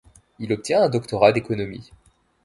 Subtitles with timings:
[0.39, 1.91] Il obtient un doctorat d'économie.